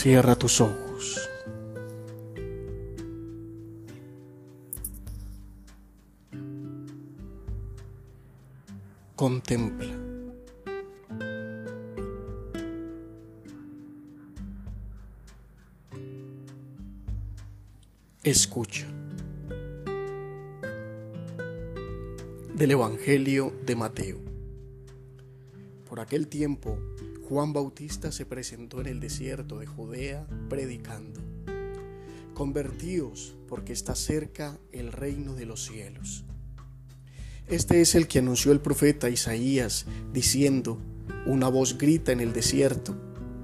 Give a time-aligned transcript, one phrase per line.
[0.00, 1.28] Cierra tus ojos.
[9.16, 9.88] Contempla.
[18.22, 18.86] Escucha.
[22.54, 24.18] Del Evangelio de Mateo.
[25.88, 26.78] Por aquel tiempo,
[27.28, 31.20] Juan Bautista se presentó en el desierto de Judea predicando.
[32.32, 36.24] Convertíos porque está cerca el reino de los cielos.
[37.46, 40.78] Este es el que anunció el profeta Isaías, diciendo,
[41.26, 42.96] una voz grita en el desierto,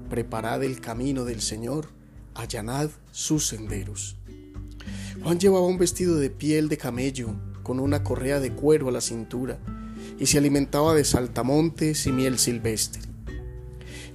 [0.09, 1.89] preparad el camino del Señor,
[2.33, 4.17] allanad sus senderos.
[5.21, 9.01] Juan llevaba un vestido de piel de camello, con una correa de cuero a la
[9.01, 9.59] cintura,
[10.17, 13.14] y se alimentaba de saltamontes y miel silvestre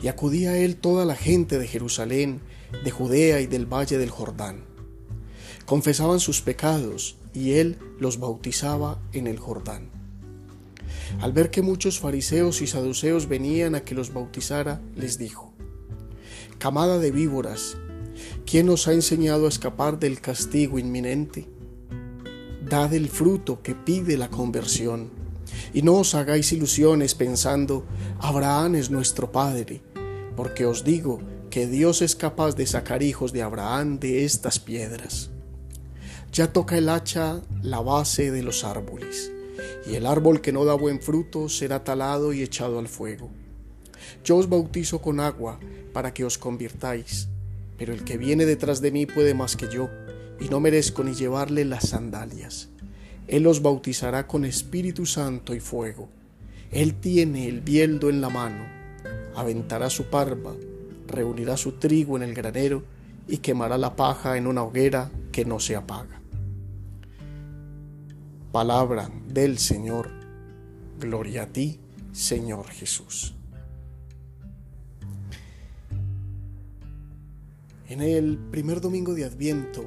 [0.03, 2.41] y acudía a él toda la gente de Jerusalén,
[2.85, 4.65] de Judea y del valle del Jordán.
[5.67, 9.91] Confesaban sus pecados y él los bautizaba en el Jordán.
[11.21, 15.53] Al ver que muchos fariseos y saduceos venían a que los bautizara, les dijo,
[16.59, 17.77] Camada de víboras,
[18.47, 21.49] ¿quién os ha enseñado a escapar del castigo inminente?
[22.65, 25.11] Dad el fruto que pide la conversión,
[25.75, 27.85] y no os hagáis ilusiones pensando,
[28.21, 29.83] Abraham es nuestro Padre
[30.41, 35.29] porque os digo que Dios es capaz de sacar hijos de Abraham de estas piedras.
[36.33, 39.31] Ya toca el hacha la base de los árboles,
[39.87, 43.29] y el árbol que no da buen fruto será talado y echado al fuego.
[44.25, 45.61] Yo os bautizo con agua
[45.93, 47.29] para que os convirtáis,
[47.77, 49.91] pero el que viene detrás de mí puede más que yo,
[50.41, 52.71] y no merezco ni llevarle las sandalias.
[53.29, 56.09] Él os bautizará con Espíritu Santo y fuego.
[56.71, 58.80] Él tiene el bieldo en la mano
[59.35, 60.55] aventará su parva,
[61.07, 62.83] reunirá su trigo en el granero
[63.29, 66.21] y quemará la paja en una hoguera que no se apaga.
[68.53, 70.11] Palabra del Señor.
[70.99, 71.79] Gloria a ti,
[72.13, 73.35] Señor Jesús.
[77.89, 79.85] En el primer domingo de Adviento,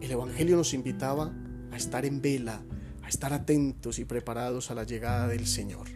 [0.00, 1.32] el Evangelio nos invitaba
[1.70, 2.62] a estar en vela,
[3.02, 5.88] a estar atentos y preparados a la llegada del Señor.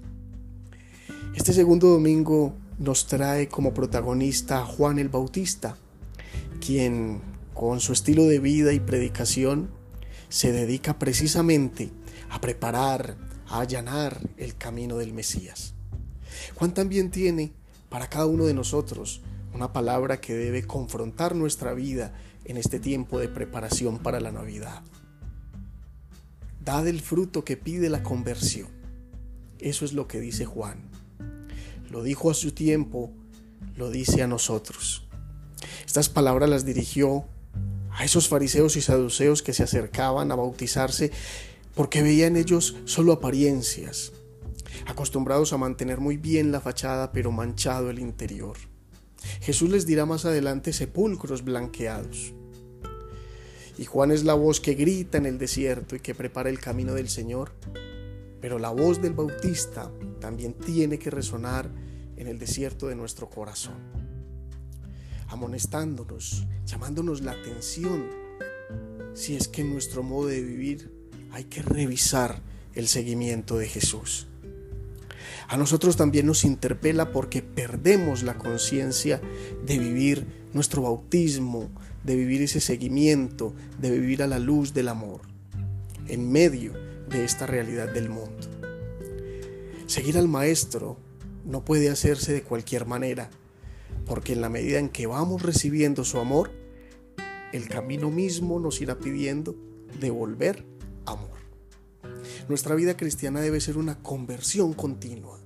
[1.34, 5.76] Este segundo domingo nos trae como protagonista a Juan el Bautista,
[6.64, 7.20] quien
[7.54, 9.70] con su estilo de vida y predicación
[10.28, 11.90] se dedica precisamente
[12.30, 13.16] a preparar,
[13.46, 15.74] a allanar el camino del Mesías.
[16.54, 17.52] Juan también tiene
[17.88, 19.20] para cada uno de nosotros
[19.54, 24.82] una palabra que debe confrontar nuestra vida en este tiempo de preparación para la Navidad.
[26.64, 28.68] Dad el fruto que pide la conversión.
[29.58, 31.01] Eso es lo que dice Juan
[31.92, 33.12] lo dijo a su tiempo,
[33.76, 35.06] lo dice a nosotros.
[35.84, 37.26] Estas palabras las dirigió
[37.91, 41.12] a esos fariseos y saduceos que se acercaban a bautizarse
[41.75, 44.12] porque veían ellos solo apariencias,
[44.86, 48.56] acostumbrados a mantener muy bien la fachada pero manchado el interior.
[49.42, 52.32] Jesús les dirá más adelante sepulcros blanqueados.
[53.76, 56.94] Y Juan es la voz que grita en el desierto y que prepara el camino
[56.94, 57.52] del Señor
[58.42, 61.70] pero la voz del Bautista también tiene que resonar
[62.22, 63.74] en el desierto de nuestro corazón,
[65.28, 68.06] amonestándonos, llamándonos la atención
[69.12, 70.90] si es que en nuestro modo de vivir
[71.32, 72.40] hay que revisar
[72.74, 74.28] el seguimiento de Jesús.
[75.48, 79.20] A nosotros también nos interpela porque perdemos la conciencia
[79.66, 81.70] de vivir nuestro bautismo,
[82.04, 85.22] de vivir ese seguimiento, de vivir a la luz del amor,
[86.06, 86.72] en medio
[87.08, 88.48] de esta realidad del mundo.
[89.86, 90.98] Seguir al Maestro
[91.52, 93.30] no puede hacerse de cualquier manera,
[94.06, 96.50] porque en la medida en que vamos recibiendo su amor,
[97.52, 99.54] el camino mismo nos irá pidiendo
[100.00, 100.64] devolver
[101.06, 101.30] amor.
[102.49, 105.38] Nuestra vida cristiana debe ser una conversión continua,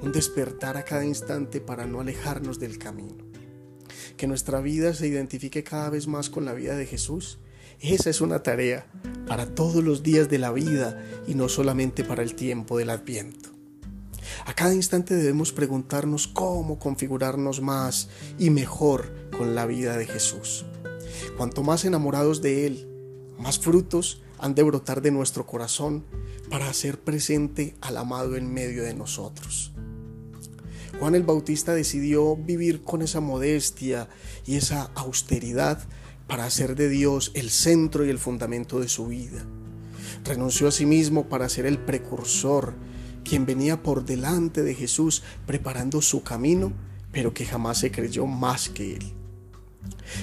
[0.00, 3.24] un despertar a cada instante para no alejarnos del camino.
[4.16, 7.38] Que nuestra vida se identifique cada vez más con la vida de Jesús
[7.80, 8.86] esa es una tarea
[9.26, 13.53] para todos los días de la vida y no solamente para el tiempo del adviento.
[14.46, 18.08] A cada instante debemos preguntarnos cómo configurarnos más
[18.38, 20.64] y mejor con la vida de Jesús.
[21.36, 22.88] Cuanto más enamorados de Él,
[23.38, 26.04] más frutos han de brotar de nuestro corazón
[26.50, 29.72] para hacer presente al amado en medio de nosotros.
[30.98, 34.08] Juan el Bautista decidió vivir con esa modestia
[34.46, 35.82] y esa austeridad
[36.26, 39.44] para hacer de Dios el centro y el fundamento de su vida.
[40.24, 42.74] Renunció a sí mismo para ser el precursor,
[43.24, 46.72] quien venía por delante de Jesús preparando su camino,
[47.10, 49.12] pero que jamás se creyó más que él.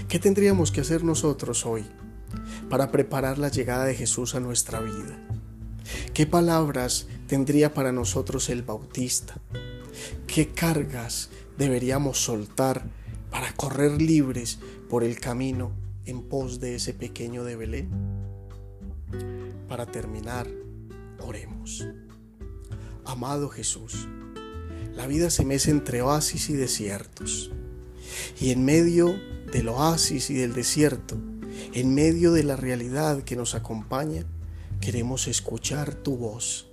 [0.07, 1.83] ¿Qué tendríamos que hacer nosotros hoy
[2.69, 5.19] para preparar la llegada de Jesús a nuestra vida?
[6.13, 9.35] ¿Qué palabras tendría para nosotros el Bautista?
[10.27, 12.83] ¿Qué cargas deberíamos soltar
[13.29, 14.59] para correr libres
[14.89, 15.71] por el camino
[16.05, 17.89] en pos de ese pequeño de Belén?
[19.67, 20.47] Para terminar,
[21.19, 21.85] oremos.
[23.11, 24.07] Amado Jesús,
[24.95, 27.51] la vida se mece entre oasis y desiertos.
[28.39, 29.13] Y en medio
[29.51, 31.17] del oasis y del desierto,
[31.73, 34.23] en medio de la realidad que nos acompaña,
[34.79, 36.71] queremos escuchar tu voz,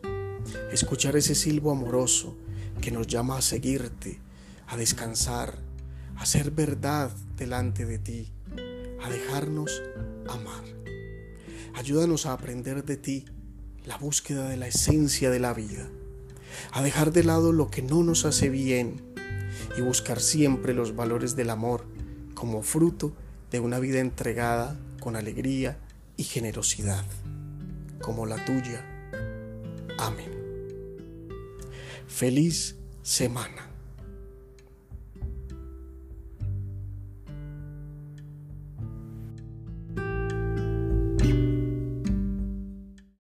[0.70, 2.36] escuchar ese silbo amoroso
[2.80, 4.20] que nos llama a seguirte,
[4.68, 5.58] a descansar,
[6.14, 8.32] a ser verdad delante de ti,
[9.02, 9.82] a dejarnos
[10.28, 10.62] amar.
[11.74, 13.24] Ayúdanos a aprender de ti
[13.84, 15.88] la búsqueda de la esencia de la vida,
[16.72, 19.02] a dejar de lado lo que no nos hace bien
[19.76, 21.84] y buscar siempre los valores del amor
[22.34, 23.12] como fruto
[23.50, 25.78] de una vida entregada con alegría
[26.16, 27.04] y generosidad,
[28.00, 28.84] como la tuya.
[29.98, 30.32] Amén.
[32.06, 33.67] Feliz semana.